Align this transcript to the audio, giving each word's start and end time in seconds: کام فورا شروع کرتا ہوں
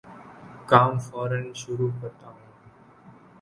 کام 0.69 0.93
فورا 0.99 1.39
شروع 1.55 1.89
کرتا 2.01 2.27
ہوں 2.27 2.39